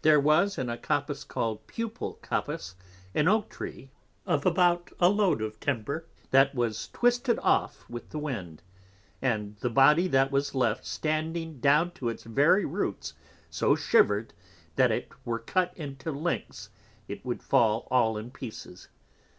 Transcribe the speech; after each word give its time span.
There 0.00 0.18
was 0.18 0.56
in 0.56 0.70
a 0.70 0.78
Coppice 0.78 1.22
called 1.22 1.66
Pupal 1.66 2.14
Coppice, 2.22 2.76
an 3.14 3.28
Oak 3.28 3.50
Tree, 3.50 3.90
of 4.24 4.46
about 4.46 4.90
a 4.98 5.10
Load 5.10 5.42
of 5.42 5.60
Timber, 5.60 6.06
that 6.30 6.54
was 6.54 6.88
twisted 6.94 7.38
off 7.40 7.84
with 7.86 8.08
the 8.08 8.18
Wind, 8.18 8.62
and 9.20 9.58
the 9.58 9.68
Body 9.68 10.08
that 10.08 10.32
was 10.32 10.54
left 10.54 10.86
standing 10.86 11.60
down 11.60 11.90
to 11.90 12.10
the 12.10 12.26
very 12.30 12.64
Roots 12.64 13.12
so 13.50 13.74
shivered, 13.76 14.32
that 14.76 14.90
if 14.90 15.04
it 15.04 15.12
were 15.26 15.40
cut 15.40 15.74
into 15.76 16.10
Lengths, 16.10 16.70
it 17.06 17.22
would 17.22 17.42
fall 17.42 17.86
all 17.90 18.16
in 18.16 18.30
pieces. 18.30 18.88